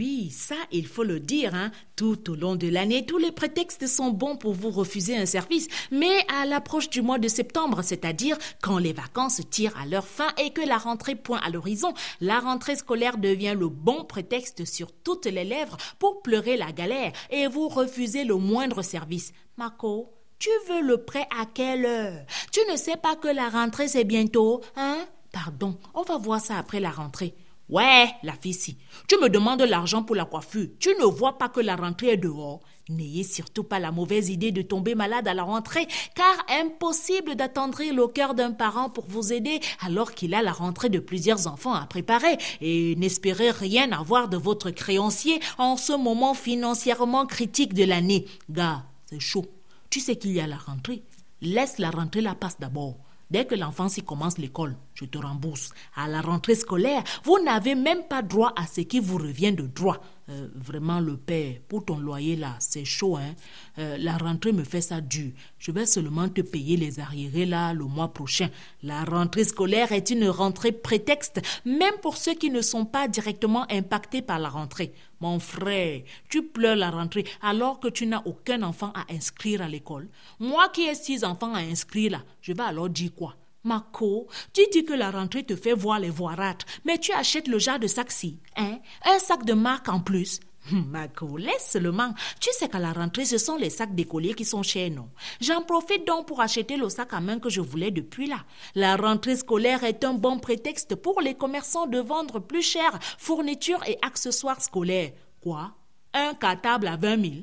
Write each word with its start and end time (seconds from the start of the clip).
Oui, 0.00 0.30
ça, 0.30 0.54
il 0.72 0.86
faut 0.86 1.02
le 1.02 1.20
dire. 1.20 1.54
Hein. 1.54 1.70
Tout 1.94 2.30
au 2.30 2.34
long 2.34 2.56
de 2.56 2.66
l'année, 2.66 3.04
tous 3.04 3.18
les 3.18 3.32
prétextes 3.32 3.86
sont 3.86 4.08
bons 4.08 4.38
pour 4.38 4.54
vous 4.54 4.70
refuser 4.70 5.14
un 5.14 5.26
service. 5.26 5.68
Mais 5.90 6.24
à 6.34 6.46
l'approche 6.46 6.88
du 6.88 7.02
mois 7.02 7.18
de 7.18 7.28
septembre, 7.28 7.82
c'est-à-dire 7.82 8.38
quand 8.62 8.78
les 8.78 8.94
vacances 8.94 9.42
tirent 9.50 9.76
à 9.78 9.84
leur 9.84 10.06
fin 10.06 10.28
et 10.42 10.54
que 10.54 10.66
la 10.66 10.78
rentrée 10.78 11.16
pointe 11.16 11.42
à 11.44 11.50
l'horizon, 11.50 11.92
la 12.22 12.40
rentrée 12.40 12.76
scolaire 12.76 13.18
devient 13.18 13.54
le 13.54 13.68
bon 13.68 14.06
prétexte 14.06 14.64
sur 14.64 14.90
toutes 14.90 15.26
les 15.26 15.44
lèvres 15.44 15.76
pour 15.98 16.22
pleurer 16.22 16.56
la 16.56 16.72
galère 16.72 17.12
et 17.28 17.46
vous 17.46 17.68
refuser 17.68 18.24
le 18.24 18.36
moindre 18.36 18.80
service. 18.80 19.34
Marco, 19.58 20.14
tu 20.38 20.48
veux 20.70 20.80
le 20.80 21.04
prêt 21.04 21.28
à 21.38 21.44
quelle 21.44 21.84
heure? 21.84 22.24
Tu 22.52 22.60
ne 22.72 22.78
sais 22.78 22.96
pas 22.96 23.16
que 23.16 23.28
la 23.28 23.50
rentrée 23.50 23.88
c'est 23.88 24.04
bientôt, 24.04 24.62
hein? 24.76 24.96
Pardon, 25.30 25.76
on 25.92 26.04
va 26.04 26.16
voir 26.16 26.40
ça 26.40 26.56
après 26.56 26.80
la 26.80 26.90
rentrée. 26.90 27.34
Ouais, 27.70 28.08
la 28.24 28.32
fille 28.32 28.76
tu 29.06 29.16
me 29.18 29.28
demandes 29.28 29.62
l'argent 29.62 30.02
pour 30.02 30.16
la 30.16 30.24
coiffure. 30.24 30.66
Tu 30.80 30.90
ne 30.98 31.04
vois 31.04 31.38
pas 31.38 31.48
que 31.48 31.60
la 31.60 31.76
rentrée 31.76 32.08
est 32.08 32.16
dehors. 32.16 32.60
N'ayez 32.88 33.22
surtout 33.22 33.62
pas 33.62 33.78
la 33.78 33.92
mauvaise 33.92 34.28
idée 34.28 34.50
de 34.50 34.62
tomber 34.62 34.96
malade 34.96 35.28
à 35.28 35.34
la 35.34 35.44
rentrée, 35.44 35.86
car 36.16 36.44
impossible 36.60 37.36
d'attendrir 37.36 37.94
le 37.94 38.08
cœur 38.08 38.34
d'un 38.34 38.50
parent 38.50 38.90
pour 38.90 39.04
vous 39.06 39.32
aider 39.32 39.60
alors 39.80 40.12
qu'il 40.12 40.34
a 40.34 40.42
la 40.42 40.50
rentrée 40.50 40.88
de 40.88 40.98
plusieurs 40.98 41.46
enfants 41.46 41.72
à 41.72 41.86
préparer 41.86 42.36
et 42.60 42.96
n'espérez 42.96 43.52
rien 43.52 43.92
avoir 43.92 44.28
de 44.28 44.36
votre 44.36 44.70
créancier 44.70 45.38
en 45.56 45.76
ce 45.76 45.92
moment 45.92 46.34
financièrement 46.34 47.26
critique 47.26 47.74
de 47.74 47.84
l'année. 47.84 48.26
Gars, 48.50 48.82
c'est 49.06 49.20
chaud. 49.20 49.46
Tu 49.90 50.00
sais 50.00 50.16
qu'il 50.16 50.32
y 50.32 50.40
a 50.40 50.48
la 50.48 50.56
rentrée. 50.56 51.04
Laisse 51.40 51.78
la 51.78 51.90
rentrée 51.90 52.20
la 52.20 52.34
passe 52.34 52.58
d'abord. 52.58 52.96
Dès 53.30 53.44
que 53.44 53.54
l'enfant 53.54 53.88
s'y 53.88 54.02
commence 54.02 54.38
l'école, 54.38 54.76
je 55.00 55.06
te 55.06 55.18
rembourse. 55.18 55.72
À 55.96 56.08
la 56.08 56.20
rentrée 56.20 56.54
scolaire, 56.54 57.02
vous 57.24 57.38
n'avez 57.42 57.74
même 57.74 58.04
pas 58.08 58.22
droit 58.22 58.52
à 58.56 58.66
ce 58.66 58.82
qui 58.82 59.00
vous 59.00 59.16
revient 59.16 59.52
de 59.52 59.66
droit. 59.66 59.98
Euh, 60.28 60.48
vraiment, 60.54 61.00
le 61.00 61.16
père, 61.16 61.56
pour 61.66 61.84
ton 61.84 61.98
loyer 61.98 62.36
là, 62.36 62.54
c'est 62.60 62.84
chaud, 62.84 63.16
hein. 63.16 63.34
Euh, 63.78 63.96
la 63.98 64.16
rentrée 64.16 64.52
me 64.52 64.62
fait 64.62 64.80
ça 64.80 65.00
dur. 65.00 65.32
Je 65.58 65.72
vais 65.72 65.86
seulement 65.86 66.28
te 66.28 66.40
payer 66.40 66.76
les 66.76 67.00
arriérés 67.00 67.46
là 67.46 67.72
le 67.72 67.84
mois 67.84 68.12
prochain. 68.12 68.48
La 68.82 69.02
rentrée 69.04 69.44
scolaire 69.44 69.90
est 69.90 70.10
une 70.10 70.28
rentrée 70.28 70.70
prétexte, 70.70 71.40
même 71.64 71.94
pour 72.00 72.16
ceux 72.16 72.34
qui 72.34 72.50
ne 72.50 72.60
sont 72.60 72.84
pas 72.84 73.08
directement 73.08 73.66
impactés 73.72 74.22
par 74.22 74.38
la 74.38 74.50
rentrée. 74.50 74.92
Mon 75.20 75.40
frère, 75.40 76.02
tu 76.28 76.44
pleures 76.44 76.76
la 76.76 76.90
rentrée 76.90 77.24
alors 77.42 77.80
que 77.80 77.88
tu 77.88 78.06
n'as 78.06 78.22
aucun 78.24 78.62
enfant 78.62 78.92
à 78.94 79.12
inscrire 79.12 79.62
à 79.62 79.68
l'école. 79.68 80.08
Moi 80.38 80.68
qui 80.68 80.82
ai 80.82 80.94
six 80.94 81.24
enfants 81.24 81.54
à 81.54 81.60
inscrire 81.60 82.12
là, 82.12 82.22
je 82.40 82.52
vais 82.52 82.62
alors 82.62 82.88
dire 82.88 83.14
quoi? 83.14 83.34
Marco, 83.62 84.26
tu 84.54 84.62
dis 84.72 84.84
que 84.84 84.94
la 84.94 85.10
rentrée 85.10 85.44
te 85.44 85.54
fait 85.54 85.74
voir 85.74 86.00
les 86.00 86.08
voirâtres, 86.08 86.64
mais 86.84 86.96
tu 86.98 87.12
achètes 87.12 87.46
le 87.46 87.58
genre 87.58 87.78
de 87.78 87.86
sac-ci, 87.86 88.38
hein? 88.56 88.78
Un 89.04 89.18
sac 89.18 89.44
de 89.44 89.52
marque 89.52 89.88
en 89.90 90.00
plus. 90.00 90.40
Hum, 90.72 90.86
Marco, 90.90 91.36
laisse 91.36 91.70
seulement. 91.70 92.14
Tu 92.40 92.48
sais 92.52 92.68
qu'à 92.68 92.78
la 92.78 92.92
rentrée, 92.92 93.24
ce 93.24 93.38
sont 93.38 93.56
les 93.56 93.70
sacs 93.70 93.94
d'écoliers 93.94 94.34
qui 94.34 94.44
sont 94.44 94.62
chers, 94.62 94.90
non? 94.90 95.10
J'en 95.40 95.62
profite 95.62 96.06
donc 96.06 96.26
pour 96.26 96.40
acheter 96.40 96.76
le 96.76 96.88
sac 96.88 97.12
à 97.12 97.20
main 97.20 97.38
que 97.38 97.50
je 97.50 97.60
voulais 97.60 97.90
depuis 97.90 98.26
là. 98.26 98.44
La 98.74 98.96
rentrée 98.96 99.36
scolaire 99.36 99.84
est 99.84 100.04
un 100.04 100.14
bon 100.14 100.38
prétexte 100.38 100.94
pour 100.94 101.20
les 101.20 101.34
commerçants 101.34 101.86
de 101.86 101.98
vendre 101.98 102.38
plus 102.40 102.62
cher 102.62 102.98
fournitures 103.18 103.84
et 103.86 103.98
accessoires 104.02 104.62
scolaires. 104.62 105.12
Quoi? 105.42 105.72
Un 106.14 106.34
cartable 106.34 106.88
à 106.88 106.96
20 106.96 107.22
000? 107.22 107.34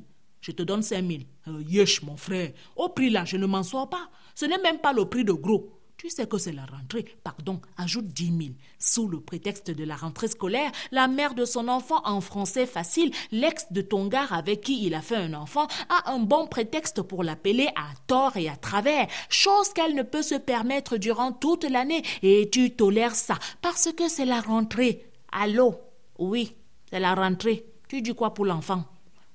Je 0.42 0.52
te 0.52 0.64
donne 0.64 0.82
5 0.84 1.06
000. 1.06 1.20
Euh, 1.48 1.64
yesh, 1.68 2.02
mon 2.04 2.18
frère. 2.18 2.52
Au 2.76 2.90
prix 2.90 3.10
là, 3.10 3.26
je 3.26 3.38
ne 3.38 3.46
m'en 3.46 3.64
sors 3.64 3.90
pas. 3.90 4.10
Ce 4.36 4.46
n'est 4.46 4.62
même 4.62 4.80
pas 4.80 4.94
le 4.94 5.06
prix 5.06 5.24
de 5.24 5.34
gros. 5.34 5.77
Tu 5.98 6.12
sais 6.12 6.28
que 6.28 6.38
c'est 6.38 6.52
la 6.52 6.66
rentrée. 6.66 7.06
Pardon, 7.24 7.60
ajoute 7.76 8.06
10 8.06 8.26
000. 8.26 8.38
Sous 8.78 9.08
le 9.08 9.20
prétexte 9.20 9.72
de 9.72 9.84
la 9.84 9.96
rentrée 9.96 10.28
scolaire, 10.28 10.72
la 10.92 11.08
mère 11.08 11.34
de 11.34 11.44
son 11.44 11.68
enfant 11.68 12.02
en 12.06 12.22
français 12.22 12.68
facile, 12.68 13.12
l'ex 13.32 13.72
de 13.72 13.82
ton 13.82 14.06
gars 14.06 14.28
avec 14.30 14.62
qui 14.62 14.86
il 14.86 14.94
a 14.94 15.02
fait 15.02 15.16
un 15.16 15.34
enfant, 15.34 15.66
a 15.90 16.12
un 16.12 16.20
bon 16.20 16.46
prétexte 16.46 17.02
pour 17.02 17.24
l'appeler 17.24 17.68
à 17.76 17.88
tort 18.06 18.38
et 18.38 18.48
à 18.48 18.56
travers, 18.56 19.08
chose 19.30 19.74
qu'elle 19.74 19.96
ne 19.96 20.04
peut 20.04 20.22
se 20.22 20.36
permettre 20.36 20.98
durant 20.98 21.32
toute 21.32 21.68
l'année. 21.68 22.04
Et 22.22 22.48
tu 22.52 22.76
tolères 22.76 23.16
ça 23.16 23.40
parce 23.64 23.92
que 23.92 24.08
c'est 24.08 24.26
la 24.26 24.42
rentrée. 24.42 25.04
Allô? 25.32 25.80
Oui, 26.20 26.54
c'est 26.92 27.00
la 27.00 27.16
rentrée. 27.16 27.66
Tu 27.88 28.04
dis 28.04 28.14
quoi 28.14 28.36
pour 28.36 28.46
l'enfant? 28.46 28.86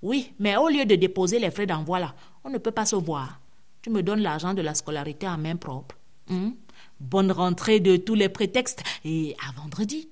Oui, 0.00 0.32
mais 0.38 0.56
au 0.56 0.68
lieu 0.68 0.84
de 0.84 0.94
déposer 0.94 1.40
les 1.40 1.50
frais 1.50 1.66
d'envoi 1.66 1.98
là, 1.98 2.14
on 2.44 2.50
ne 2.50 2.58
peut 2.58 2.70
pas 2.70 2.86
se 2.86 2.94
voir. 2.94 3.40
Tu 3.82 3.90
me 3.90 4.04
donnes 4.04 4.22
l'argent 4.22 4.54
de 4.54 4.62
la 4.62 4.74
scolarité 4.74 5.26
en 5.26 5.38
main 5.38 5.56
propre. 5.56 5.96
Hmm? 6.32 6.52
Bonne 6.98 7.30
rentrée 7.30 7.78
de 7.78 7.96
tous 7.96 8.14
les 8.14 8.30
prétextes 8.30 8.82
et 9.04 9.36
à 9.46 9.52
vendredi. 9.60 10.11